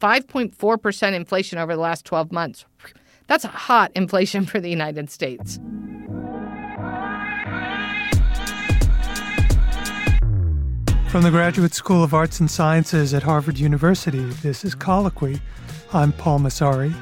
[0.00, 2.64] 5.4% inflation over the last 12 months.
[3.26, 5.58] That's hot inflation for the United States.
[11.10, 15.40] From the Graduate School of Arts and Sciences at Harvard University, this is Colloquy.
[15.92, 16.94] I'm Paul Massari.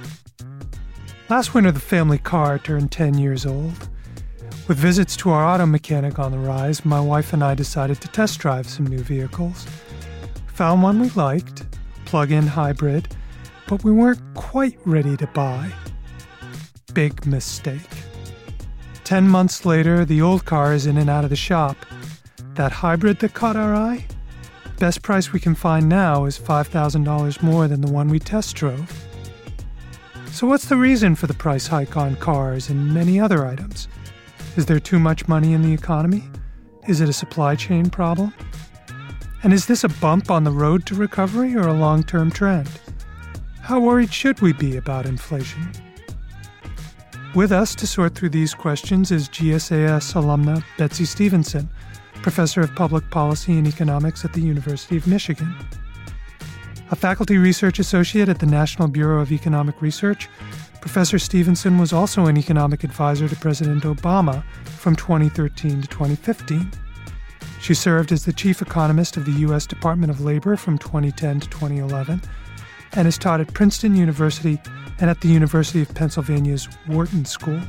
[1.28, 3.90] Last winter, the family car turned 10 years old.
[4.68, 8.08] With visits to our auto mechanic on the rise, my wife and I decided to
[8.08, 9.66] test drive some new vehicles.
[10.54, 11.64] Found one we liked,
[12.06, 13.08] plug in hybrid,
[13.68, 15.70] but we weren't quite ready to buy.
[16.94, 17.90] Big mistake.
[19.04, 21.76] Ten months later, the old car is in and out of the shop.
[22.54, 24.06] That hybrid that caught our eye?
[24.78, 28.90] Best price we can find now is $5,000 more than the one we test drove.
[30.32, 33.88] So, what's the reason for the price hike on cars and many other items?
[34.56, 36.24] Is there too much money in the economy?
[36.88, 38.34] Is it a supply chain problem?
[39.46, 42.68] And is this a bump on the road to recovery or a long term trend?
[43.60, 45.70] How worried should we be about inflation?
[47.32, 51.70] With us to sort through these questions is GSAS alumna Betsy Stevenson
[52.22, 55.54] professor of public policy and economics at the University of Michigan.
[56.90, 60.28] A faculty research associate at the National Bureau of Economic Research,
[60.80, 66.68] Professor Stevenson was also an economic advisor to President Obama from 2013 to 2015.
[67.66, 69.66] She served as the chief economist of the U.S.
[69.66, 72.22] Department of Labor from 2010 to 2011
[72.92, 74.60] and has taught at Princeton University
[75.00, 77.60] and at the University of Pennsylvania's Wharton School.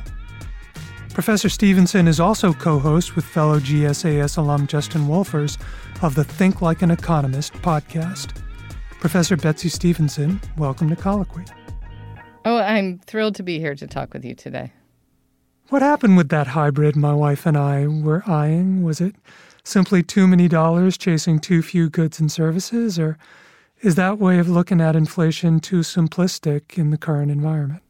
[1.14, 5.58] Professor Stevenson is also co host with fellow GSAS alum Justin Wolfers
[6.00, 8.40] of the Think Like an Economist podcast.
[9.00, 11.42] Professor Betsy Stevenson, welcome to Colloquy.
[12.44, 14.72] Oh, I'm thrilled to be here to talk with you today.
[15.70, 18.84] What happened with that hybrid my wife and I were eyeing?
[18.84, 19.16] Was it
[19.68, 23.18] simply too many dollars chasing too few goods and services, or
[23.80, 27.82] is that way of looking at inflation too simplistic in the current environment?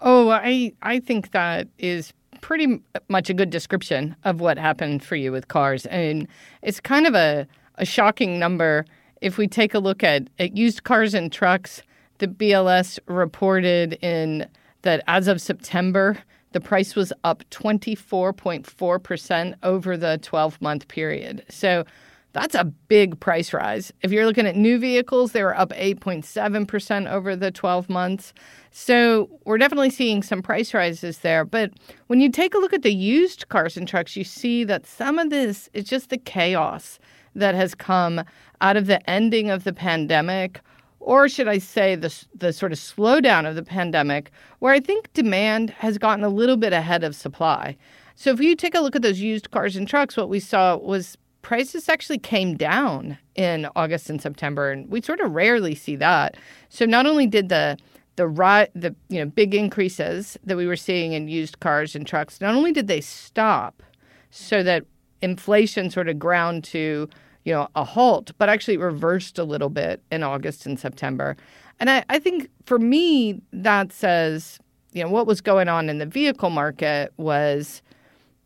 [0.00, 5.16] Oh, I I think that is pretty much a good description of what happened for
[5.16, 5.86] you with cars.
[5.86, 6.28] And
[6.60, 7.46] it's kind of a,
[7.76, 8.84] a shocking number.
[9.22, 11.82] If we take a look at, at used cars and trucks,
[12.18, 14.46] the BLS reported in
[14.82, 16.18] that as of September,
[16.54, 21.44] the price was up 24.4% over the 12 month period.
[21.50, 21.84] So
[22.32, 23.92] that's a big price rise.
[24.02, 28.32] If you're looking at new vehicles, they were up 8.7% over the 12 months.
[28.70, 31.44] So we're definitely seeing some price rises there.
[31.44, 31.72] But
[32.06, 35.18] when you take a look at the used cars and trucks, you see that some
[35.18, 37.00] of this is just the chaos
[37.34, 38.22] that has come
[38.60, 40.60] out of the ending of the pandemic,
[41.04, 45.12] or should I say, the, the sort of slowdown of the pandemic, where I think
[45.12, 47.76] demand has gotten a little bit ahead of supply.
[48.16, 50.78] So if you take a look at those used cars and trucks, what we saw
[50.78, 55.96] was prices actually came down in August and September, and we sort of rarely see
[55.96, 56.38] that.
[56.70, 57.76] So not only did the
[58.16, 58.26] the
[58.74, 62.54] the you know big increases that we were seeing in used cars and trucks, not
[62.54, 63.82] only did they stop,
[64.30, 64.84] so that
[65.20, 67.10] inflation sort of ground to
[67.44, 71.36] you know a halt, but actually reversed a little bit in August and September.
[71.80, 74.58] And I, I think for me that says
[74.92, 77.82] you know what was going on in the vehicle market was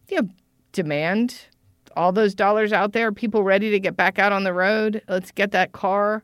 [0.08, 0.28] you know
[0.72, 1.48] demand
[1.98, 5.03] all those dollars out there, people ready to get back out on the road.
[5.08, 6.22] Let's get that car.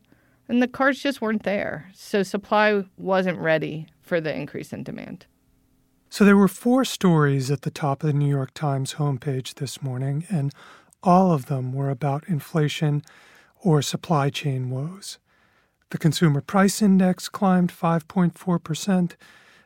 [0.49, 1.91] And the cars just weren't there.
[1.95, 5.27] So supply wasn't ready for the increase in demand.
[6.11, 9.83] So there were four stories at the top of the New York Times homepage this
[9.83, 10.53] morning, and
[11.05, 13.03] all of them were about inflation
[13.61, 15.19] or supply chain woes.
[15.91, 19.13] The Consumer Price Index climbed 5.4%.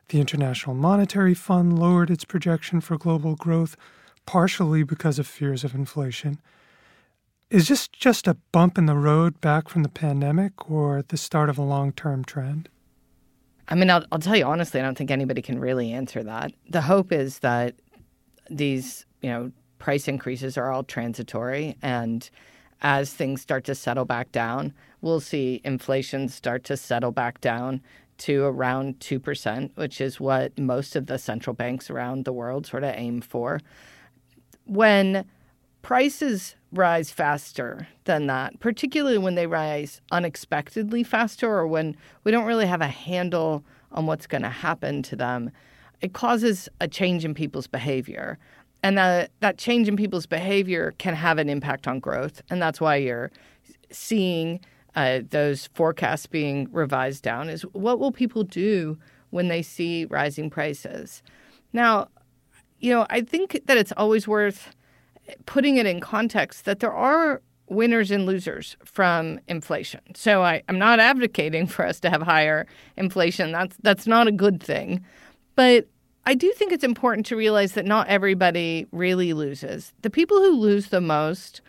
[0.08, 3.76] The International Monetary Fund lowered its projection for global growth
[4.26, 6.38] partially because of fears of inflation.
[7.50, 11.48] Is this just a bump in the road back from the pandemic or the start
[11.48, 12.68] of a long term trend?
[13.68, 16.52] I mean, I'll, I'll tell you honestly, I don't think anybody can really answer that.
[16.68, 17.74] The hope is that
[18.50, 22.30] these, you know, price increases are all transitory and
[22.80, 27.80] as things start to settle back down, we'll see inflation start to settle back down
[28.18, 32.84] to around 2%, which is what most of the central banks around the world sort
[32.84, 33.60] of aim for
[34.68, 35.24] when
[35.82, 42.44] prices rise faster than that, particularly when they rise unexpectedly faster or when we don't
[42.44, 45.50] really have a handle on what's going to happen to them,
[46.02, 48.38] it causes a change in people's behavior.
[48.82, 52.42] And that, that change in people's behavior can have an impact on growth.
[52.48, 53.30] And that's why you're
[53.90, 54.60] seeing
[54.94, 58.98] uh, those forecasts being revised down is what will people do
[59.30, 61.22] when they see rising prices?
[61.72, 62.08] Now,
[62.78, 64.74] you know, I think that it's always worth
[65.46, 70.00] putting it in context that there are winners and losers from inflation.
[70.14, 72.66] So I, I'm not advocating for us to have higher
[72.96, 73.52] inflation.
[73.52, 75.04] That's that's not a good thing.
[75.54, 75.86] But
[76.28, 79.94] I do think it's important to realize that not everybody really loses.
[80.02, 81.62] The people who lose the most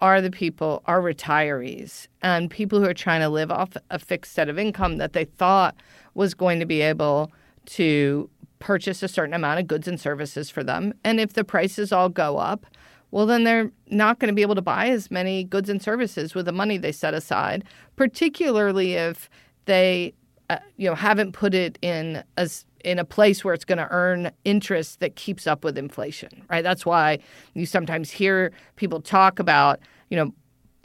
[0.00, 4.34] are the people are retirees and people who are trying to live off a fixed
[4.34, 5.74] set of income that they thought
[6.12, 7.32] was going to be able
[7.64, 8.28] to
[8.58, 10.92] purchase a certain amount of goods and services for them.
[11.04, 12.66] And if the prices all go up,
[13.12, 16.34] well, then they're not going to be able to buy as many goods and services
[16.34, 17.64] with the money they set aside,
[17.96, 19.30] particularly if
[19.64, 20.12] they,
[20.50, 22.50] uh, you know, haven't put it in a
[22.84, 26.62] in a place where it's going to earn interest that keeps up with inflation, right?
[26.62, 27.18] That's why
[27.54, 29.80] you sometimes hear people talk about,
[30.10, 30.32] you know,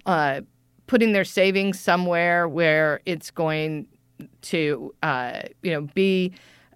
[0.06, 0.42] uh,
[0.88, 3.88] putting their savings somewhere where it's going
[4.42, 6.34] to, uh, you know, be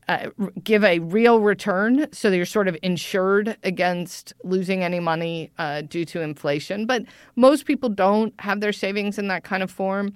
[0.07, 0.29] uh,
[0.63, 5.81] give a real return so that you're sort of insured against losing any money uh,
[5.81, 6.85] due to inflation.
[6.85, 7.03] But
[7.35, 10.13] most people don't have their savings in that kind of form.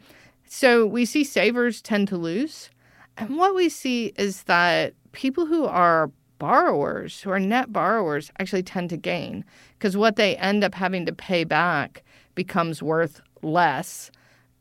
[0.47, 2.69] So we see savers tend to lose.
[3.17, 8.63] And what we see is that people who are borrowers, who are net borrowers, actually
[8.63, 9.45] tend to gain
[9.77, 12.03] because what they end up having to pay back
[12.35, 14.11] becomes worth less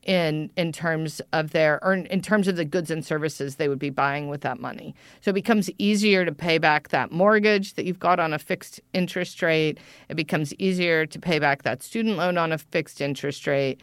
[0.04, 3.78] in in terms of their or in terms of the goods and services they would
[3.78, 4.94] be buying with that money.
[5.22, 8.80] So it becomes easier to pay back that mortgage that you've got on a fixed
[8.92, 9.78] interest rate.
[10.08, 13.80] It becomes easier to pay back that student loan on a fixed interest rate.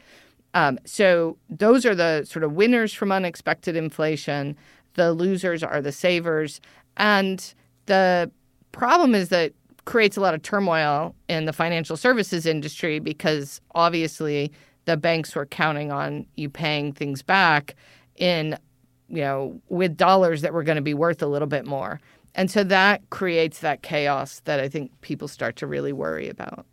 [0.53, 4.57] Um, so those are the sort of winners from unexpected inflation.
[4.95, 6.59] The losers are the savers,
[6.98, 7.53] and
[7.86, 8.30] the
[8.71, 9.53] problem is that
[9.86, 14.51] creates a lot of turmoil in the financial services industry because obviously
[14.86, 17.75] the banks were counting on you paying things back
[18.15, 18.57] in,
[19.07, 22.00] you know, with dollars that were going to be worth a little bit more.
[22.36, 26.65] And so that creates that chaos that I think people start to really worry about.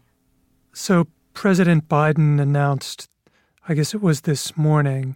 [0.72, 3.08] So President Biden announced,
[3.68, 5.14] I guess it was this morning,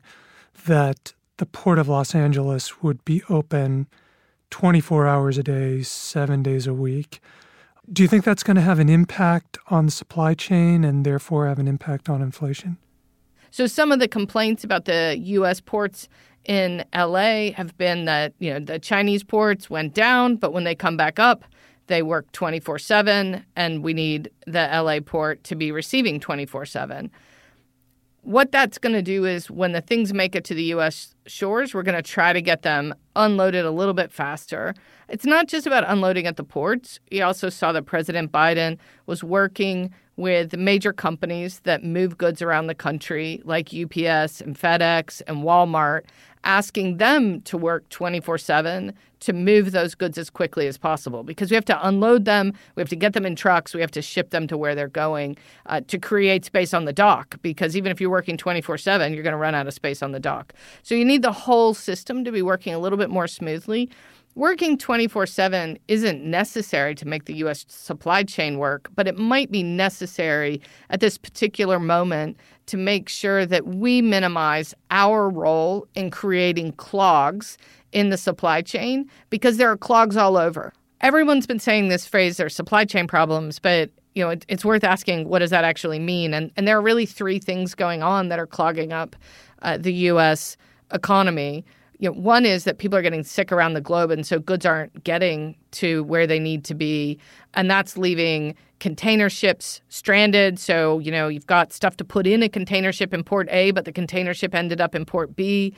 [0.67, 3.87] that the Port of Los Angeles would be open
[4.51, 7.21] 24 hours a day, seven days a week.
[7.91, 11.47] Do you think that's going to have an impact on the supply chain and therefore
[11.47, 12.77] have an impact on inflation?
[13.51, 15.61] So some of the complaints about the U.S.
[15.61, 16.11] ports
[16.45, 20.75] in LA have been that you know the Chinese ports went down, but when they
[20.75, 21.45] come back up,
[21.87, 27.11] they work 24/7 and we need the LA port to be receiving 24/7
[28.23, 31.75] what that's going to do is when the things make it to the US shores,
[31.75, 34.75] we're going to try to get them unloaded a little bit faster.
[35.09, 37.01] It's not just about unloading at the ports.
[37.11, 42.67] We also saw that President Biden was working with major companies that move goods around
[42.67, 46.03] the country, like UPS and FedEx and Walmart,
[46.45, 51.49] asking them to work 24 7 to move those goods as quickly as possible because
[51.49, 54.03] we have to unload them, we have to get them in trucks, we have to
[54.03, 55.37] ship them to where they're going
[55.67, 57.37] uh, to create space on the dock.
[57.41, 60.11] Because even if you're working 24 7, you're going to run out of space on
[60.11, 60.53] the dock.
[60.83, 63.89] So you need the whole system to be working a little bit more smoothly.
[64.35, 67.67] Working 24 7 isn't necessary to make the U.S.
[67.69, 73.45] supply chain work, but it might be necessary at this particular moment to make sure
[73.45, 77.59] that we minimize our role in creating clogs
[77.93, 80.73] in the supply chain because there are clogs all over.
[81.03, 84.65] Everyone's been saying this phrase, there are supply chain problems, but you know, it, it's
[84.65, 86.33] worth asking what does that actually mean?
[86.33, 89.15] And, and there are really three things going on that are clogging up
[89.61, 90.57] uh, the U.S.
[90.91, 91.67] economy
[92.03, 94.67] you know, one is that people are getting sick around the globe, and so goods
[94.67, 97.17] aren't getting to where they need to be,
[97.55, 100.59] and that's leaving container ships stranded.
[100.59, 103.71] So you know, you've got stuff to put in a container ship in port A,
[103.71, 105.75] but the container ship ended up in port B,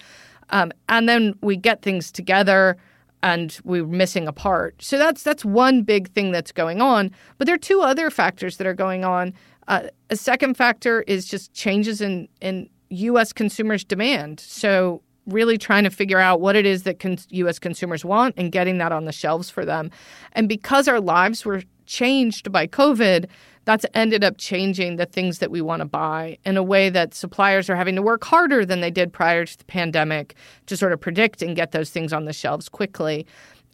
[0.48, 2.78] um, and then we get things together
[3.22, 4.82] and we're missing a part.
[4.82, 7.10] So that's that's one big thing that's going on.
[7.36, 9.34] But there are two other factors that are going on.
[9.68, 13.34] Uh, a second factor is just changes in in U.S.
[13.34, 14.40] consumers' demand.
[14.40, 18.78] So really trying to figure out what it is that US consumers want and getting
[18.78, 19.90] that on the shelves for them.
[20.32, 23.26] And because our lives were changed by COVID,
[23.64, 27.14] that's ended up changing the things that we want to buy in a way that
[27.14, 30.34] suppliers are having to work harder than they did prior to the pandemic
[30.66, 33.26] to sort of predict and get those things on the shelves quickly.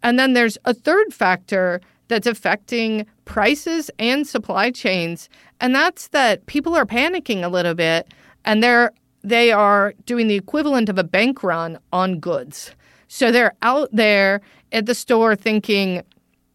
[0.03, 5.29] And then there's a third factor that's affecting prices and supply chains,
[5.61, 8.13] and that's that people are panicking a little bit
[8.45, 12.75] and they're they are doing the equivalent of a bank run on goods.
[13.09, 14.41] So they're out there
[14.73, 16.03] at the store thinking,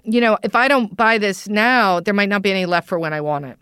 [0.03, 2.97] you know, if I don't buy this now, there might not be any left for
[2.97, 3.59] when I want it.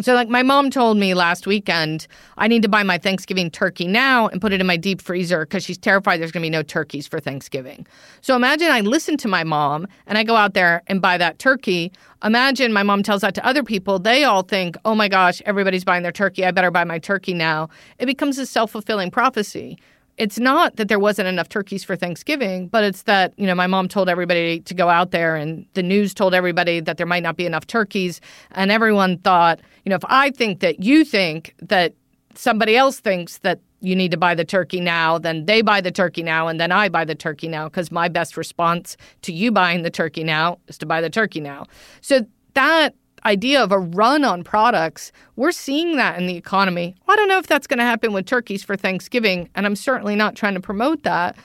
[0.00, 3.86] So, like my mom told me last weekend, I need to buy my Thanksgiving turkey
[3.86, 6.50] now and put it in my deep freezer because she's terrified there's going to be
[6.50, 7.86] no turkeys for Thanksgiving.
[8.20, 11.38] So, imagine I listen to my mom and I go out there and buy that
[11.38, 11.92] turkey.
[12.24, 14.00] Imagine my mom tells that to other people.
[14.00, 16.44] They all think, oh my gosh, everybody's buying their turkey.
[16.44, 17.68] I better buy my turkey now.
[18.00, 19.78] It becomes a self fulfilling prophecy
[20.16, 23.66] it's not that there wasn't enough turkeys for Thanksgiving, but it's that, you know, my
[23.66, 27.22] mom told everybody to go out there and the news told everybody that there might
[27.22, 28.20] not be enough turkeys.
[28.52, 31.94] And everyone thought, you know, if I think that you think that
[32.34, 35.90] somebody else thinks that you need to buy the turkey now, then they buy the
[35.92, 39.52] turkey now, and then I buy the turkey now because my best response to you
[39.52, 41.66] buying the turkey now is to buy the turkey now.
[42.00, 42.94] So that
[43.26, 46.94] idea of a run on products, we're seeing that in the economy.
[47.08, 50.16] I don't know if that's going to happen with turkeys for Thanksgiving, and I'm certainly
[50.16, 51.36] not trying to promote that.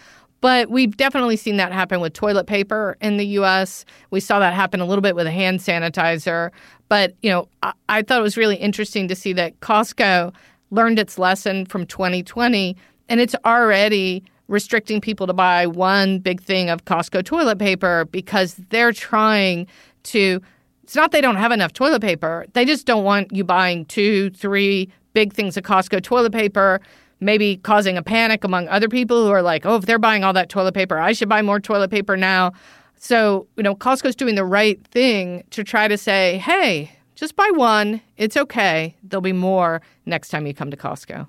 [0.42, 3.84] But we've definitely seen that happen with toilet paper in the US.
[4.10, 6.52] We saw that happen a little bit with a hand sanitizer.
[6.88, 10.34] But, you know, I, I thought it was really interesting to see that Costco
[10.72, 12.78] learned its lesson from 2020
[13.10, 18.56] and it's already restricting people to buy one big thing of Costco toilet paper because
[18.70, 19.68] they're trying
[20.04, 20.42] to
[20.89, 22.48] it's not they don't have enough toilet paper.
[22.53, 26.81] They just don't want you buying two, three big things of Costco toilet paper,
[27.19, 30.34] maybe causing a panic among other people who are like, oh, if they're buying all
[30.34, 32.53] that toilet paper, I should buy more toilet paper now.
[32.98, 37.51] So, you know, Costco's doing the right thing to try to say, hey, just buy
[37.53, 38.01] one.
[38.17, 38.96] It's okay.
[39.03, 41.27] There'll be more next time you come to Costco.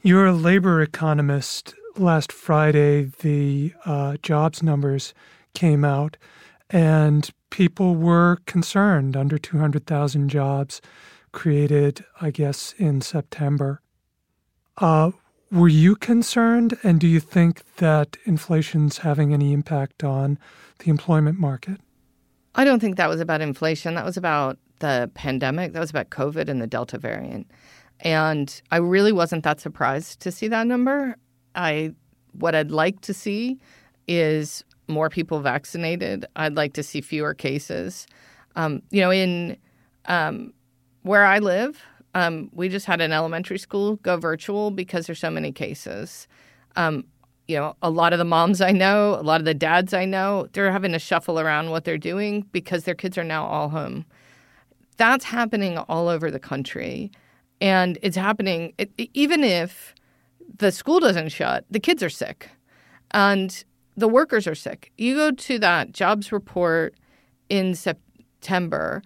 [0.00, 1.74] You're a labor economist.
[1.98, 5.12] Last Friday, the uh, jobs numbers
[5.52, 6.16] came out,
[6.70, 9.16] and people were concerned.
[9.16, 10.80] Under 200,000 jobs
[11.32, 13.80] created, I guess, in September.
[14.78, 15.12] Uh,
[15.50, 16.76] were you concerned?
[16.82, 20.38] And do you think that inflation's having any impact on
[20.78, 21.80] the employment market?
[22.54, 23.94] I don't think that was about inflation.
[23.94, 25.72] That was about the pandemic.
[25.72, 27.50] That was about COVID and the Delta variant.
[28.00, 31.16] And I really wasn't that surprised to see that number.
[31.54, 31.92] I
[32.32, 33.58] what I'd like to see
[34.06, 36.26] is more people vaccinated.
[36.36, 38.06] I'd like to see fewer cases.
[38.54, 39.56] Um, you know, in
[40.06, 40.52] um,
[41.02, 41.82] where I live,
[42.14, 46.26] um, we just had an elementary school go virtual because there's so many cases.
[46.74, 47.04] Um,
[47.48, 50.04] you know, a lot of the moms I know, a lot of the dads I
[50.04, 53.68] know, they're having to shuffle around what they're doing because their kids are now all
[53.68, 54.04] home.
[54.96, 57.10] That's happening all over the country.
[57.60, 59.94] And it's happening, it, even if
[60.58, 62.50] the school doesn't shut, the kids are sick.
[63.12, 63.64] And
[63.96, 64.92] the workers are sick.
[64.98, 66.94] You go to that jobs report
[67.48, 69.02] in September,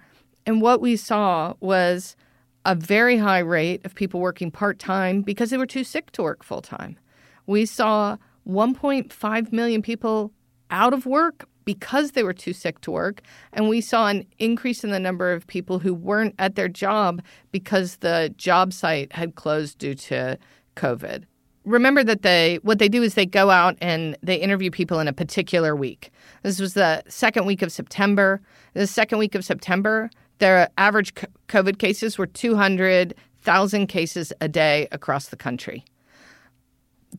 [0.46, 2.16] and what we saw was
[2.64, 6.22] a very high rate of people working part time because they were too sick to
[6.22, 6.98] work full time.
[7.46, 8.16] We saw
[8.46, 10.32] 1.5 million people
[10.70, 13.22] out of work because they were too sick to work.
[13.52, 17.22] And we saw an increase in the number of people who weren't at their job
[17.52, 20.38] because the job site had closed due to
[20.76, 21.24] COVID
[21.64, 25.08] remember that they what they do is they go out and they interview people in
[25.08, 26.10] a particular week.
[26.42, 28.40] This was the second week of September.
[28.74, 31.14] The second week of September, their average
[31.48, 35.84] COVID cases were 200,000 cases a day across the country.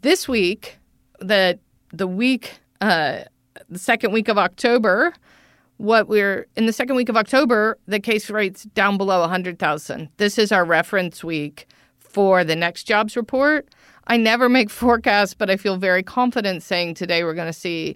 [0.02, 0.78] This week,
[1.20, 1.60] the
[1.94, 3.24] the week uh,
[3.70, 5.14] the second week of October,
[5.78, 10.10] what we're in the second week of October, the case rate's down below 100,000.
[10.18, 11.68] This is our reference week
[12.00, 13.68] for the next jobs report.
[14.08, 17.96] I never make forecasts, but I feel very confident saying today we're going to see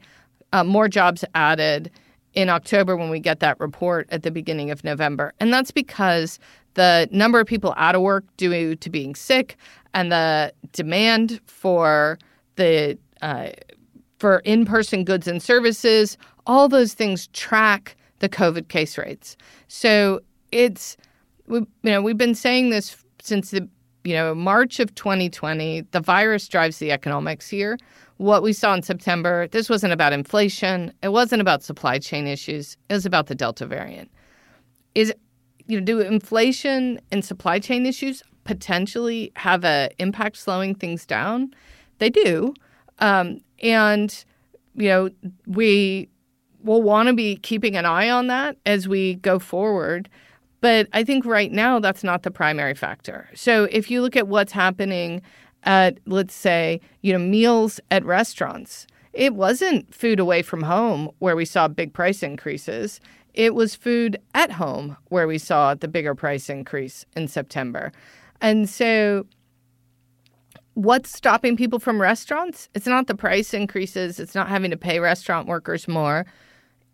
[0.54, 1.92] uh, more jobs added
[2.34, 5.34] in October when we get that report at the beginning of November.
[5.40, 6.38] And that's because
[6.74, 9.58] the number of people out of work due to being sick
[9.94, 12.20] and the demand for
[12.58, 13.50] the uh,
[14.20, 19.36] for in-person goods and services, all those things track the COVID case rates.
[19.68, 20.22] So
[20.52, 20.98] it's
[21.48, 23.68] we, you know we've been saying this since the
[24.06, 27.78] you know, March of 2020, the virus drives the economics here.
[28.18, 30.94] What we saw in September, this wasn't about inflation.
[31.02, 32.78] It wasn't about supply chain issues.
[32.88, 34.12] It was about the Delta variant.
[34.94, 35.12] Is
[35.68, 41.54] you know, do inflation and supply chain issues potentially have an impact slowing things down?
[41.98, 42.54] They do.
[43.00, 44.24] Um, and,
[44.76, 45.10] you know,
[45.48, 46.10] we
[46.64, 50.10] will want to be keeping an eye on that as we go forward.
[50.66, 53.30] But I think right now that's not the primary factor.
[53.36, 55.22] So if you look at what's happening
[55.62, 61.36] at, let's say, you know, meals at restaurants, it wasn't food away from home where
[61.36, 63.00] we saw big price increases.
[63.36, 67.92] It was food at home where we saw the bigger price increase in September.
[68.42, 69.28] And so
[70.74, 72.70] what's stopping people from restaurants?
[72.74, 76.26] It's not the price increases, it's not having to pay restaurant workers more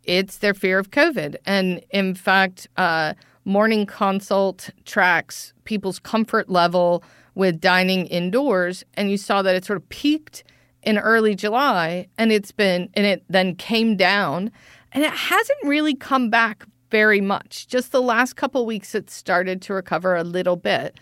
[0.04, 1.36] it's their fear of COVID.
[1.46, 3.14] And in fact, uh,
[3.46, 7.04] Morning Consult tracks people's comfort level
[7.34, 10.44] with dining indoors, and you saw that it sort of peaked
[10.84, 14.52] in early July, and it's been and it then came down,
[14.92, 17.68] and it hasn't really come back very much.
[17.68, 21.00] Just the last couple weeks, it started to recover a little bit.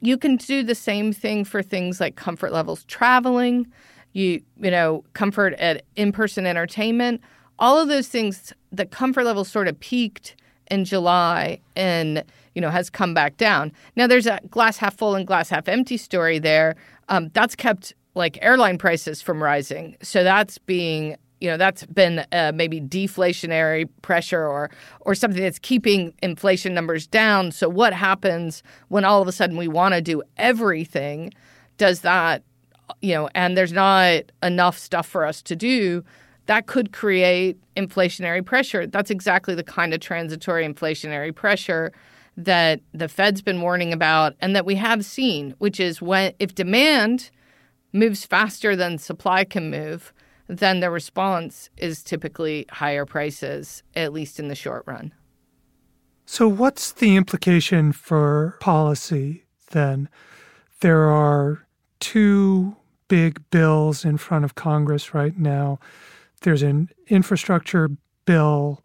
[0.00, 3.66] You can do the same thing for things like comfort levels traveling,
[4.12, 7.20] you you know, comfort at in-person entertainment.
[7.58, 10.36] All of those things, the comfort level sort of peaked
[10.70, 13.72] in July and you know has come back down.
[13.96, 16.76] Now there's a glass half full and glass half empty story there.
[17.08, 22.24] Um, that's kept like airline prices from rising, so that's being you know that's been
[22.32, 27.52] uh, maybe deflationary pressure or or something that's keeping inflation numbers down.
[27.52, 31.32] So what happens when all of a sudden we want to do everything?
[31.78, 32.42] Does that
[33.00, 36.04] you know and there's not enough stuff for us to do?
[36.46, 38.86] That could create inflationary pressure.
[38.86, 41.92] That's exactly the kind of transitory inflationary pressure
[42.36, 46.54] that the Fed's been warning about and that we have seen, which is when if
[46.54, 47.30] demand
[47.92, 50.12] moves faster than supply can move,
[50.48, 55.12] then the response is typically higher prices, at least in the short run.
[56.24, 60.08] So, what's the implication for policy then?
[60.80, 61.66] There are
[62.00, 62.76] two
[63.08, 65.78] big bills in front of Congress right now.
[66.42, 67.90] There's an infrastructure
[68.24, 68.82] bill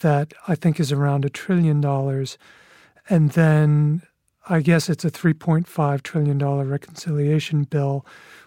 [0.00, 2.38] that I think is around a trillion dollars.
[3.08, 4.02] And then
[4.48, 8.06] I guess it's a $3.5 trillion reconciliation bill,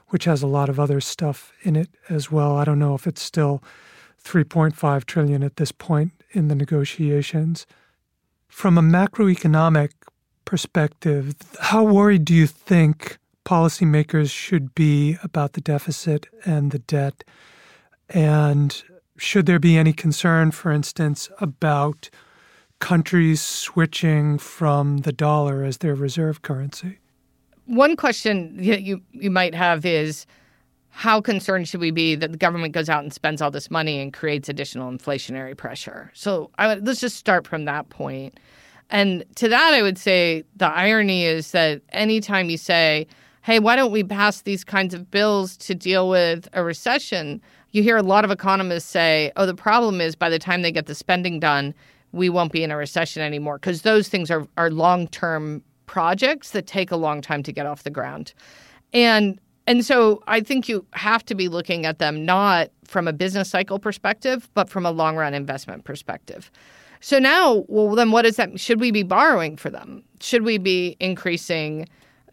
[0.09, 2.57] which has a lot of other stuff in it as well.
[2.57, 3.61] I don't know if it's still
[4.23, 7.65] 3.5 trillion at this point in the negotiations.
[8.47, 9.91] From a macroeconomic
[10.45, 17.23] perspective, how worried do you think policymakers should be about the deficit and the debt?
[18.11, 18.83] And
[19.17, 22.09] should there be any concern, for instance, about
[22.79, 26.99] countries switching from the dollar as their reserve currency?
[27.65, 30.25] One question that you you might have is
[30.89, 34.01] how concerned should we be that the government goes out and spends all this money
[34.01, 36.11] and creates additional inflationary pressure?
[36.13, 38.39] So I, let's just start from that point.
[38.89, 43.07] And to that, I would say the irony is that anytime you say,
[43.41, 47.41] hey, why don't we pass these kinds of bills to deal with a recession?
[47.71, 50.71] You hear a lot of economists say, oh, the problem is by the time they
[50.71, 51.73] get the spending done,
[52.11, 56.51] we won't be in a recession anymore because those things are, are long term projects
[56.51, 58.33] that take a long time to get off the ground.
[58.93, 63.13] And and so I think you have to be looking at them not from a
[63.13, 66.51] business cycle perspective, but from a long run investment perspective.
[66.99, 68.59] So now, well, then what is that?
[68.59, 70.03] Should we be borrowing for them?
[70.19, 71.87] Should we be increasing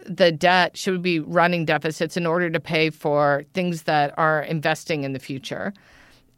[0.06, 0.76] the debt?
[0.76, 5.18] Should be running deficits in order to pay for things that are investing in the
[5.18, 5.72] future?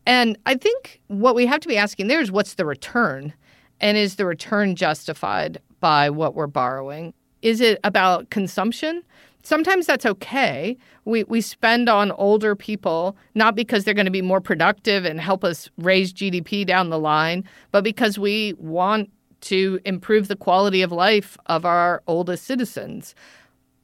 [0.07, 3.33] And I think what we have to be asking there is what's the return?
[3.81, 7.15] And is the return justified by what we're borrowing?
[7.43, 9.03] Is it about consumption?
[9.43, 10.77] Sometimes that's okay.
[11.07, 15.19] We, we spend on older people, not because they're going to be more productive and
[15.19, 19.11] help us raise GDP down the line, but because we want
[19.43, 23.15] to improve the quality of life of our oldest citizens.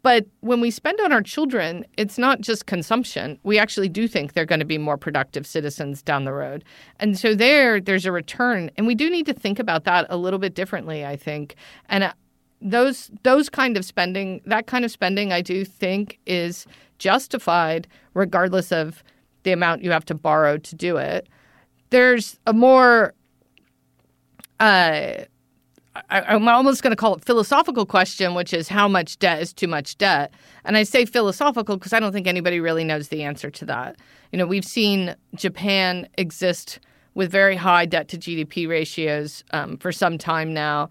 [0.06, 3.40] But when we spend on our children, it's not just consumption.
[3.42, 6.62] We actually do think they're going to be more productive citizens down the road.
[7.00, 10.16] And so there there's a return and we do need to think about that a
[10.16, 11.56] little bit differently, I think.
[11.88, 12.12] And uh,
[12.62, 18.70] those those kind of spending, that kind of spending I do think is justified regardless
[18.70, 19.02] of
[19.42, 21.28] the amount you have to borrow to do it.
[21.90, 23.12] There's a more
[24.60, 25.24] uh,
[26.08, 29.52] I, am almost going to call it philosophical question, which is how much debt is
[29.52, 30.32] too much debt.
[30.64, 33.96] And I say philosophical because I don't think anybody really knows the answer to that.
[34.32, 36.80] You know, we've seen Japan exist
[37.14, 40.90] with very high debt to GDP ratios um, for some time now.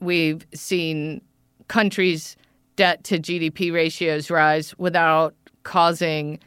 [0.00, 1.20] We've seen
[1.68, 2.36] countries'
[2.76, 6.38] debt to GDP ratios rise without causing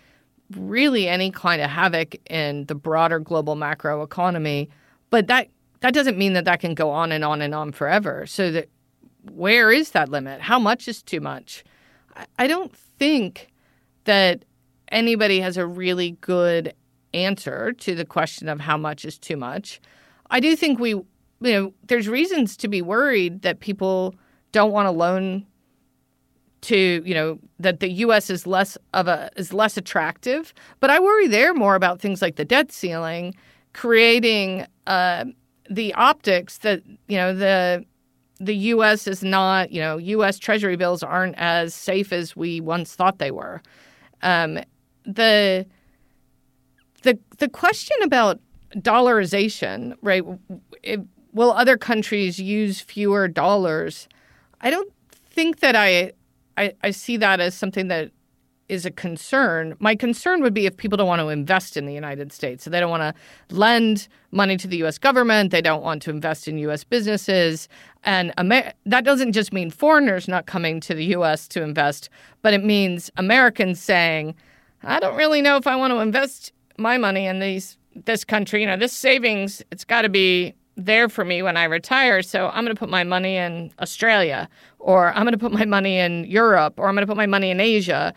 [0.58, 4.70] really any kind of havoc in the broader global macro economy.
[5.10, 5.48] But that
[5.84, 8.26] that doesn't mean that that can go on and on and on forever.
[8.26, 8.70] So that
[9.34, 10.40] where is that limit?
[10.40, 11.66] How much is too much?
[12.40, 13.50] I don't think
[14.06, 14.46] that
[14.94, 16.74] anybody has a really good
[17.14, 19.82] answer to the question of how much is too much.
[20.32, 21.06] I do think we, you
[21.42, 24.16] know, there's reasons to be worried that people
[24.54, 25.46] don't want to loan
[26.62, 28.30] to, you know, that the U.S.
[28.30, 30.54] is less of a is less attractive.
[30.80, 33.36] But I worry there more about things like the debt ceiling,
[33.74, 35.26] creating uh,
[35.70, 37.86] the optics that you know the
[38.40, 39.08] the U.S.
[39.08, 40.38] is not you know U.S.
[40.40, 43.62] Treasury bills aren't as safe as we once thought they were.
[44.22, 44.60] Um,
[45.06, 45.66] the
[47.04, 48.40] the the question about
[48.76, 50.24] dollarization, right?
[50.82, 51.02] It,
[51.34, 54.08] will other countries use fewer dollars?
[54.62, 54.92] I don't
[55.30, 56.14] think that I,
[56.58, 58.12] I, I see that as something that
[58.70, 59.76] is a concern.
[59.80, 62.64] My concern would be if people don't want to invest in the United States.
[62.64, 66.10] So they don't want to lend money to the US government, they don't want to
[66.10, 67.68] invest in US businesses.
[68.04, 72.10] And Amer- that doesn't just mean foreigners not coming to the US to invest,
[72.42, 74.36] but it means Americans saying,
[74.84, 78.62] I don't really know if I want to invest my money in these this country.
[78.62, 82.22] You know, this savings, it's got to be there for me when I retire.
[82.22, 84.50] So I'm going to put my money in Australia,
[84.80, 87.28] or I'm going to put my money in Europe, or I'm going to put my
[87.28, 88.14] money in Asia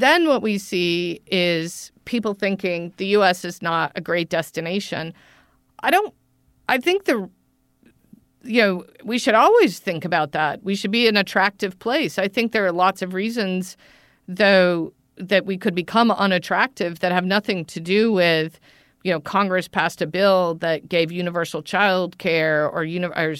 [0.00, 5.14] then what we see is people thinking the US is not a great destination.
[5.80, 6.12] I don't
[6.68, 7.30] I think the
[8.46, 10.62] you know, we should always think about that.
[10.62, 12.18] We should be an attractive place.
[12.18, 13.76] I think there are lots of reasons
[14.26, 18.58] though that we could become unattractive that have nothing to do with
[19.04, 23.36] you know, Congress passed a bill that gave universal child care or, uni- or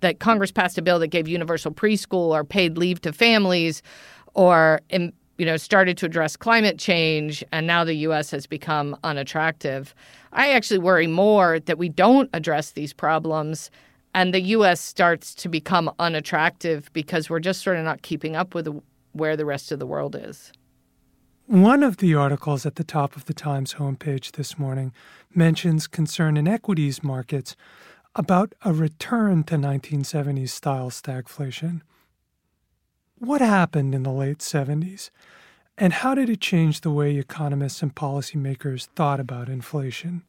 [0.00, 3.82] that Congress passed a bill that gave universal preschool or paid leave to families
[4.34, 8.30] or in, you know, started to address climate change, and now the U.S.
[8.30, 9.94] has become unattractive.
[10.34, 13.70] I actually worry more that we don't address these problems
[14.14, 14.80] and the U.S.
[14.80, 18.68] starts to become unattractive because we're just sort of not keeping up with
[19.12, 20.52] where the rest of the world is.
[21.46, 24.92] One of the articles at the top of the Times homepage this morning
[25.34, 27.56] mentions concern in equities markets
[28.14, 31.80] about a return to 1970s style stagflation.
[33.20, 35.10] What happened in the late 70s?
[35.76, 40.22] And how did it change the way economists and policymakers thought about inflation?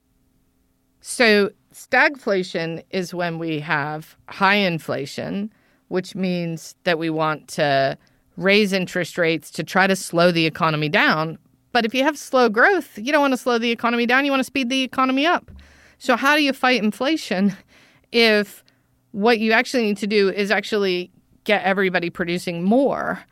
[0.99, 5.53] So, stagflation is when we have high inflation,
[5.87, 7.97] which means that we want to
[8.35, 11.37] raise interest rates to try to slow the economy down.
[11.71, 14.31] But if you have slow growth, you don't want to slow the economy down, you
[14.31, 15.49] want to speed the economy up.
[15.97, 17.55] So, how do you fight inflation
[18.11, 18.65] if
[19.11, 21.09] what you actually need to do is actually
[21.43, 23.23] get everybody producing more.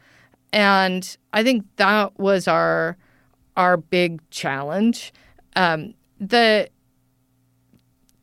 [0.52, 2.98] And I think that was our
[3.56, 5.14] our big challenge.
[5.56, 6.70] Um, the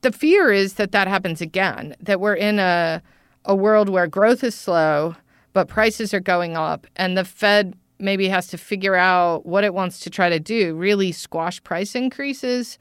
[0.00, 1.94] the fear is that that happens again.
[2.00, 3.02] That we're in a
[3.44, 5.14] a world where growth is slow,
[5.52, 9.72] but prices are going up, and the Fed maybe has to figure out what it
[9.72, 10.74] wants to try to do.
[10.74, 12.78] Really squash price increases,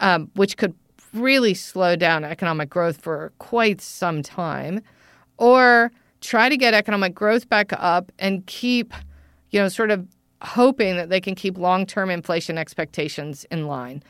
[0.00, 0.74] um, which could
[1.12, 4.80] really slow down economic growth for quite some time,
[5.38, 5.90] or
[6.22, 8.94] try to get economic growth back up and keep,
[9.50, 10.06] you know, sort of
[10.40, 14.02] hoping that they can keep long term inflation expectations in line.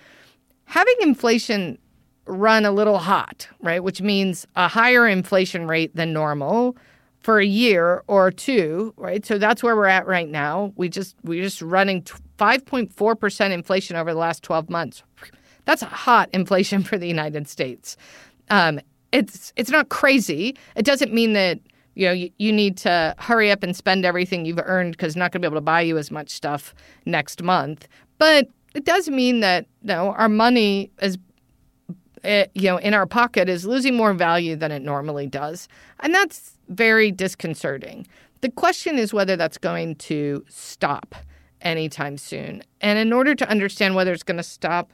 [0.66, 1.78] Having inflation
[2.26, 6.76] run a little hot, right, which means a higher inflation rate than normal
[7.20, 9.24] for a year or two, right?
[9.24, 10.72] So that's where we're at right now.
[10.76, 15.02] We just we're just running 5.4% inflation over the last 12 months.
[15.64, 17.96] That's hot inflation for the United States.
[18.50, 18.80] Um,
[19.12, 20.56] it's it's not crazy.
[20.74, 21.58] It doesn't mean that
[21.94, 25.32] you know, you, you need to hurry up and spend everything you've earned because not
[25.32, 26.74] going to be able to buy you as much stuff
[27.04, 27.86] next month.
[28.18, 31.18] But it does mean that you know, our money is,
[32.24, 35.68] it, you know, in our pocket is losing more value than it normally does,
[36.00, 38.06] and that's very disconcerting.
[38.40, 41.14] The question is whether that's going to stop
[41.60, 42.62] anytime soon.
[42.80, 44.92] And in order to understand whether it's going to stop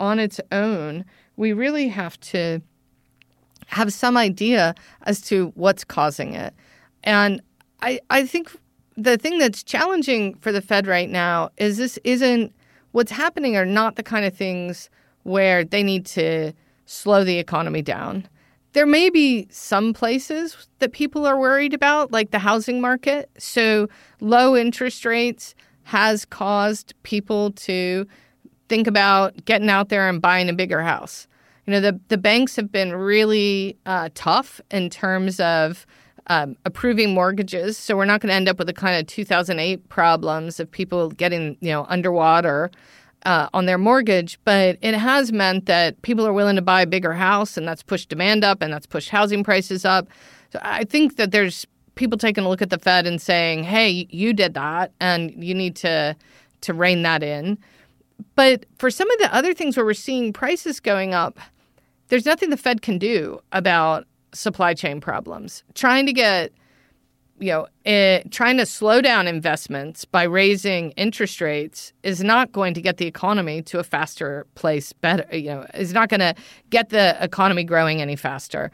[0.00, 1.04] on its own,
[1.36, 2.60] we really have to
[3.66, 6.54] have some idea as to what's causing it.
[7.04, 7.40] And
[7.82, 8.50] I, I think
[8.96, 12.54] the thing that's challenging for the Fed right now is this isn't
[12.92, 14.88] what's happening are not the kind of things
[15.24, 16.52] where they need to
[16.86, 18.26] slow the economy down.
[18.72, 23.30] There may be some places that people are worried about, like the housing market.
[23.38, 23.88] So,
[24.20, 28.06] low interest rates has caused people to
[28.68, 31.26] think about getting out there and buying a bigger house
[31.66, 35.86] you know, the, the banks have been really uh, tough in terms of
[36.28, 37.76] um, approving mortgages.
[37.76, 41.10] So we're not going to end up with the kind of 2008 problems of people
[41.10, 42.70] getting, you know, underwater
[43.24, 44.38] uh, on their mortgage.
[44.44, 47.82] But it has meant that people are willing to buy a bigger house, and that's
[47.82, 50.08] pushed demand up, and that's pushed housing prices up.
[50.52, 54.06] So I think that there's people taking a look at the Fed and saying, "Hey,
[54.10, 56.16] you did that, and you need to
[56.60, 57.58] to rein that in."
[58.34, 61.38] But for some of the other things where we're seeing prices going up,
[62.08, 65.64] there's nothing the Fed can do about supply chain problems.
[65.74, 66.52] Trying to get,
[67.38, 72.52] you know, it, eh, trying to slow down investments by raising interest rates is not
[72.52, 74.92] going to get the economy to a faster place.
[74.92, 76.34] Better, you know, is not going to
[76.70, 78.70] get the economy growing any faster.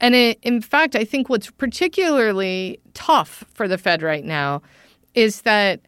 [0.00, 4.62] And it, in fact, I think what's particularly tough for the Fed right now
[5.14, 5.80] is that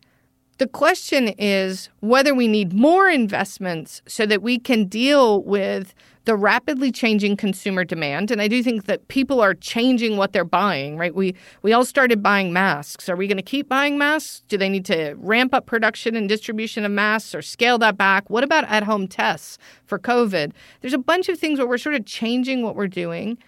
[0.59, 5.95] The question is whether we need more investments so that we can deal with
[6.29, 8.31] the rapidly changing consumer demand.
[8.31, 11.15] And I do think that people are changing what they're buying, right?
[11.15, 13.09] We we all started buying masks.
[13.09, 14.43] Are we going to keep buying masks?
[14.47, 18.29] Do they need to ramp up production and distribution of masks or scale that back?
[18.29, 20.53] What about at-home tests for COVID?
[20.83, 23.39] There's a bunch of things where we're sort of changing what we're doing.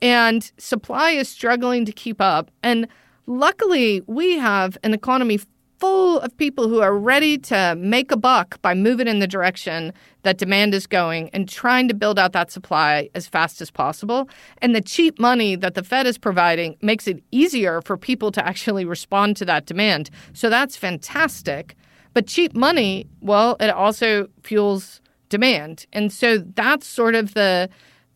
[0.00, 2.50] And supply is struggling to keep up.
[2.62, 2.88] And
[3.26, 5.38] luckily, we have an economy
[5.82, 9.92] full of people who are ready to make a buck by moving in the direction
[10.22, 14.28] that demand is going and trying to build out that supply as fast as possible.
[14.58, 18.46] And the cheap money that the Fed is providing makes it easier for people to
[18.46, 20.08] actually respond to that demand.
[20.34, 21.74] So that's fantastic.
[22.14, 25.86] But cheap money, well, it also fuels demand.
[25.92, 27.68] And so that's sort of the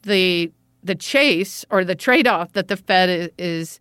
[0.05, 0.53] the
[0.85, 3.81] the chase or the trade-off that the Fed is is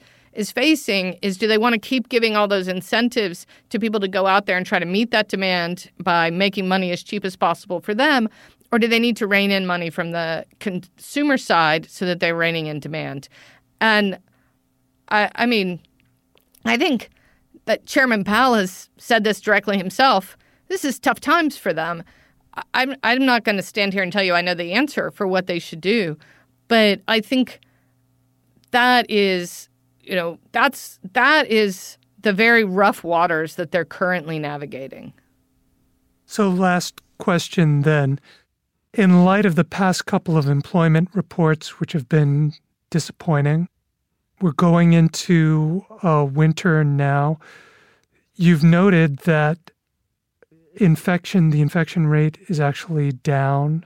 [0.51, 4.27] facing is do they want to keep giving all those incentives to people to go
[4.27, 7.79] out there and try to meet that demand by making money as cheap as possible
[7.79, 8.29] for them?
[8.71, 12.35] Or do they need to rein in money from the consumer side so that they're
[12.35, 13.29] reining in demand?
[13.79, 14.19] And
[15.09, 15.79] I, I mean,
[16.65, 17.09] I think
[17.65, 20.37] that Chairman Powell has said this directly himself.
[20.67, 22.03] This is tough times for them.
[22.73, 25.27] I'm, I'm not going to stand here and tell you I know the answer for
[25.27, 26.17] what they should do,
[26.67, 27.59] but I think
[28.71, 29.69] that is
[30.05, 35.13] you know, that's that is the very rough waters that they're currently navigating.
[36.25, 38.19] So last question then.
[38.93, 42.53] In light of the past couple of employment reports which have been
[42.89, 43.67] disappointing,
[44.41, 47.39] we're going into a winter now.
[48.35, 49.71] You've noted that
[50.75, 53.85] infection, the infection rate is actually down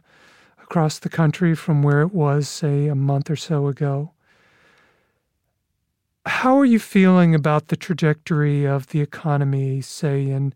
[0.61, 4.11] across the country from where it was, say, a month or so ago.
[6.29, 10.53] How are you feeling about the trajectory of the economy, say, in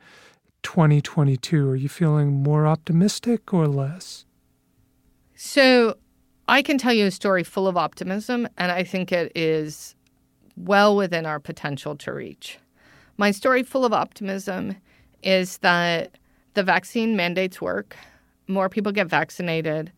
[0.61, 1.67] 2022?
[1.67, 4.23] Are you feeling more optimistic or less?
[5.35, 5.97] So,
[6.47, 9.95] I can tell you a story full of optimism, and I think it is
[10.55, 12.59] well within our potential to reach.
[13.17, 14.75] My story full of optimism
[15.23, 16.19] is that
[16.53, 17.97] the vaccine mandates work,
[18.47, 19.91] more people get vaccinated,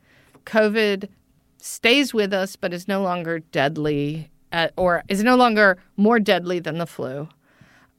[0.46, 1.10] COVID
[1.58, 4.32] stays with us but is no longer deadly
[4.78, 7.28] or is no longer more deadly than the flu.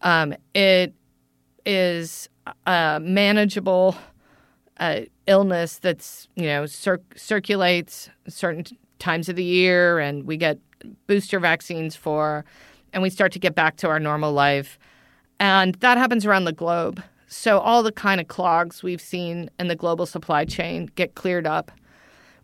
[0.02, 0.94] Um, it
[1.64, 2.28] is
[2.66, 3.96] a manageable
[4.78, 8.64] uh, illness that's you know cir- circulates certain
[8.98, 10.58] times of the year, and we get
[11.06, 12.44] booster vaccines for,
[12.92, 14.78] and we start to get back to our normal life,
[15.40, 17.02] and that happens around the globe.
[17.28, 21.46] So all the kind of clogs we've seen in the global supply chain get cleared
[21.46, 21.72] up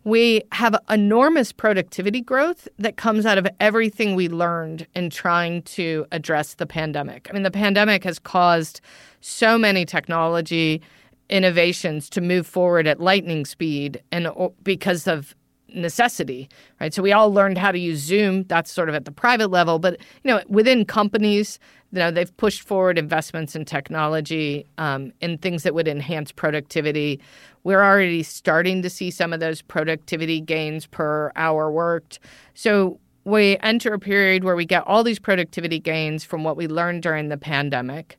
[0.03, 6.05] we have enormous productivity growth that comes out of everything we learned in trying to
[6.11, 7.27] address the pandemic.
[7.29, 8.81] I mean, the pandemic has caused
[9.21, 10.81] so many technology
[11.29, 14.27] innovations to move forward at lightning speed and
[14.63, 15.33] because of
[15.73, 16.93] necessity, right?
[16.93, 18.43] So we all learned how to use Zoom.
[18.43, 21.59] That's sort of at the private level, but you know, within companies,
[21.91, 27.19] you know, they've pushed forward investments in technology um, in things that would enhance productivity.
[27.63, 32.19] We're already starting to see some of those productivity gains per hour worked.
[32.55, 36.67] So we enter a period where we get all these productivity gains from what we
[36.67, 38.17] learned during the pandemic,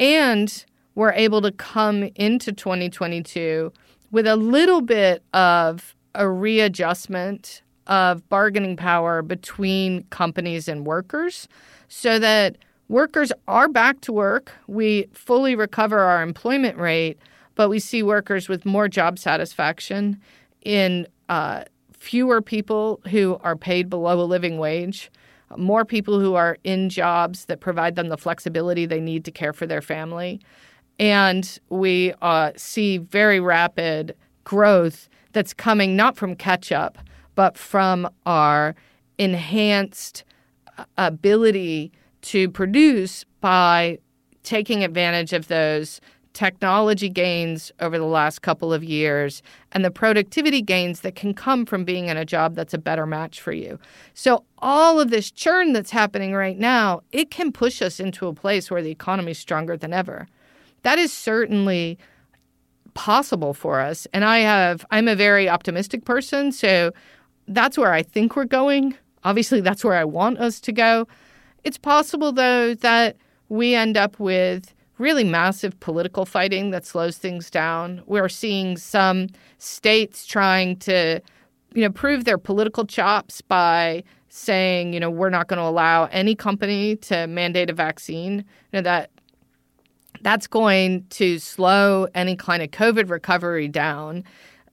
[0.00, 3.72] and we're able to come into 2022
[4.10, 11.48] with a little bit of a readjustment of bargaining power between companies and workers
[11.88, 12.56] so that
[12.88, 14.52] workers are back to work.
[14.66, 17.18] We fully recover our employment rate,
[17.54, 20.20] but we see workers with more job satisfaction
[20.62, 25.10] in uh, fewer people who are paid below a living wage,
[25.56, 29.52] more people who are in jobs that provide them the flexibility they need to care
[29.52, 30.40] for their family.
[30.98, 36.96] And we uh, see very rapid growth that's coming not from catch up,
[37.34, 38.74] but from our
[39.18, 40.24] enhanced
[40.78, 41.92] uh, ability
[42.22, 43.98] to produce by
[44.42, 46.00] taking advantage of those
[46.32, 49.40] technology gains over the last couple of years
[49.72, 53.06] and the productivity gains that can come from being in a job that's a better
[53.06, 53.78] match for you.
[54.14, 58.34] So all of this churn that's happening right now, it can push us into a
[58.34, 60.26] place where the economy is stronger than ever.
[60.82, 61.98] That is certainly
[62.94, 64.06] possible for us.
[64.12, 66.92] And I have I'm a very optimistic person, so
[67.46, 68.96] that's where I think we're going.
[69.24, 71.06] Obviously, that's where I want us to go.
[71.64, 73.16] It's possible though that
[73.48, 78.02] we end up with really massive political fighting that slows things down.
[78.06, 79.28] We're seeing some
[79.58, 81.20] states trying to
[81.74, 86.06] you know prove their political chops by saying, you know, we're not going to allow
[86.06, 88.38] any company to mandate a vaccine.
[88.38, 89.10] You know that
[90.24, 94.24] That's going to slow any kind of COVID recovery down.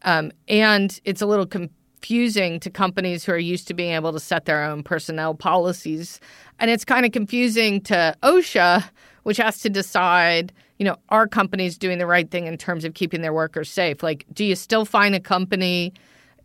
[0.04, 4.20] Um, and it's a little confusing to companies who are used to being able to
[4.20, 6.22] set their own personnel policies.
[6.58, 8.90] And it's kind of confusing to OSHA,
[9.24, 12.94] which has to decide, you know, are companies doing the right thing in terms of
[12.94, 14.02] keeping their workers safe?
[14.02, 15.94] Like, do you still find a company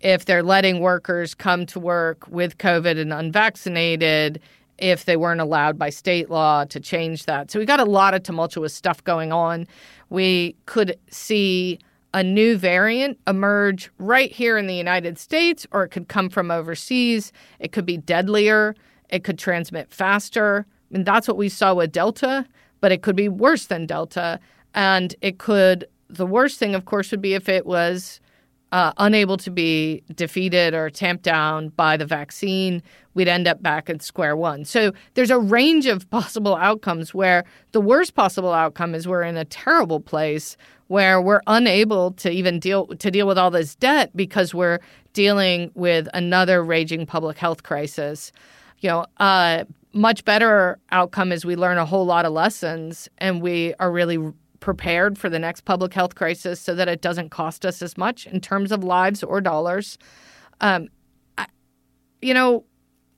[0.01, 4.41] if they're letting workers come to work with COVID and unvaccinated?
[4.79, 7.51] If they weren't allowed by state law to change that.
[7.51, 9.67] So we got a lot of tumultuous stuff going on.
[10.11, 11.79] We could see
[12.13, 16.51] a new variant emerge right here in the United States, or it could come from
[16.51, 17.33] overseas.
[17.59, 18.75] It could be deadlier.
[19.09, 20.67] It could transmit faster.
[20.69, 22.47] I mean, that's what we saw with Delta,
[22.81, 24.41] but it could be worse than Delta.
[24.75, 28.21] And it could, the worst thing, of course, would be if it was
[28.77, 32.83] uh, unable to be defeated or tamped down by the vaccine,
[33.15, 34.67] we'd end up back at square one.
[34.67, 39.39] So there's a range of possible outcomes where the worst possible outcome is we're in
[39.39, 40.59] a terrible place
[40.89, 44.81] where we're unable to even deal to deal with all this debt because we're
[45.15, 48.31] dealing with another raging public health crisis.
[48.81, 53.41] You know, uh, much better outcome is we learn a whole lot of lessons and
[53.41, 54.19] we are really
[54.61, 58.27] prepared for the next public health crisis so that it doesn't cost us as much
[58.27, 59.99] in terms of lives or dollars.
[60.61, 60.89] Um,
[61.39, 61.47] I,
[62.23, 62.65] you know,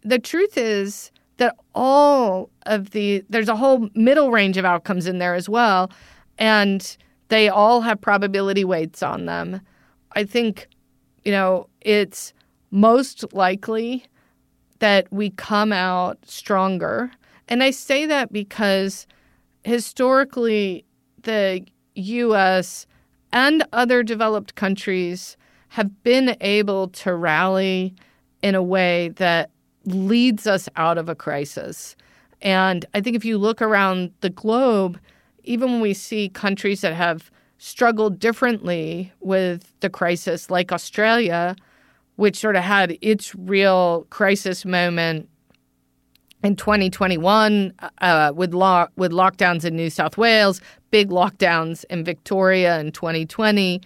[0.02, 5.18] the truth is that all of the there's a whole middle range of outcomes in
[5.18, 5.90] there as well,
[6.38, 6.96] and
[7.28, 9.60] they all have probability weights on them.
[10.12, 10.66] I think,
[11.24, 12.32] you know, it's
[12.70, 14.04] most likely
[14.78, 17.10] that we come out stronger.
[17.48, 19.06] And I say that because
[19.64, 20.84] historically,
[21.22, 22.86] the US
[23.32, 25.36] and other developed countries
[25.68, 27.94] have been able to rally
[28.42, 29.50] in a way that
[29.84, 31.96] leads us out of a crisis.
[32.40, 34.98] And I think if you look around the globe,
[35.44, 41.56] even when we see countries that have struggled differently with the crisis, like Australia,
[42.16, 45.28] which sort of had its real crisis moment
[46.42, 52.78] in 2021 uh, with lo- with lockdowns in New South Wales, big lockdowns in Victoria
[52.80, 53.80] in 2020,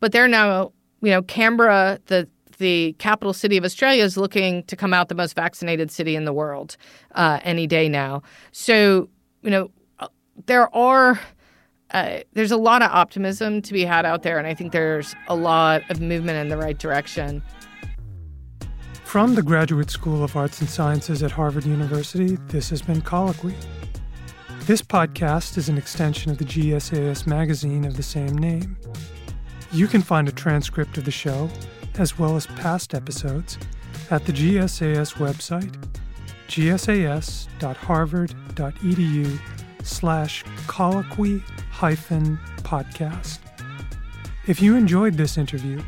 [0.00, 4.76] but they're now, you know, Canberra, the the capital city of Australia, is looking to
[4.76, 6.76] come out the most vaccinated city in the world
[7.14, 8.22] uh, any day now.
[8.52, 9.08] So,
[9.42, 9.70] you know,
[10.46, 11.20] there are
[11.92, 15.14] uh, there's a lot of optimism to be had out there, and I think there's
[15.28, 17.42] a lot of movement in the right direction.
[19.16, 23.54] From the Graduate School of Arts and Sciences at Harvard University, this has been Colloquy.
[24.66, 28.76] This podcast is an extension of the GSAS magazine of the same name.
[29.72, 31.48] You can find a transcript of the show,
[31.98, 33.56] as well as past episodes,
[34.10, 35.74] at the GSAS website,
[36.48, 39.38] gsas.harvard.edu
[39.82, 43.38] slash colloquy hyphen podcast.
[44.46, 45.82] If you enjoyed this interview,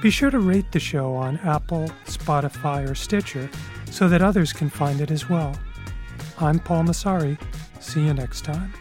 [0.00, 3.50] be sure to rate the show on Apple, Spotify, or Stitcher
[3.90, 5.56] so that others can find it as well.
[6.38, 7.40] I'm Paul Massari.
[7.80, 8.72] See you next time.